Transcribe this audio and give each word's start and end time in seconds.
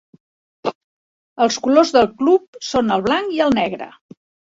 Els 1.47 1.59
colors 1.67 1.93
del 1.99 2.09
club 2.25 2.61
són 2.73 2.93
el 2.99 3.09
blanc 3.11 3.41
i 3.41 3.43
el 3.51 3.59
negre. 3.63 3.97